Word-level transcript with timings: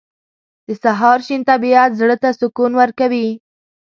•د 0.67 0.69
سهار 0.83 1.19
شین 1.27 1.41
طبیعت 1.51 1.91
زړه 1.99 2.15
ته 2.23 2.29
سکون 2.39 2.71
ورکوي. 2.81 3.27